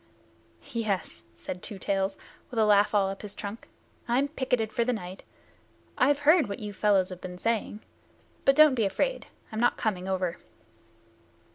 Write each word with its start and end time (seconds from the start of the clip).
"Yes," 0.71 1.25
said 1.35 1.61
Two 1.61 1.77
Tails, 1.77 2.17
with 2.49 2.57
a 2.57 2.65
laugh 2.65 2.95
all 2.95 3.07
up 3.09 3.21
his 3.21 3.35
trunk. 3.35 3.67
"I'm 4.07 4.29
picketed 4.29 4.73
for 4.73 4.83
the 4.83 4.91
night. 4.93 5.21
I've 5.95 6.21
heard 6.25 6.49
what 6.49 6.57
you 6.57 6.73
fellows 6.73 7.09
have 7.09 7.21
been 7.21 7.37
saying. 7.37 7.81
But 8.43 8.55
don't 8.55 8.73
be 8.73 8.85
afraid. 8.85 9.27
I'm 9.51 9.59
not 9.59 9.77
coming 9.77 10.07
over." 10.07 10.37